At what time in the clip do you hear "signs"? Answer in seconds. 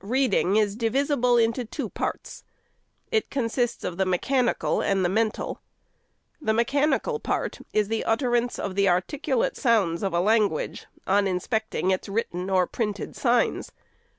13.14-13.72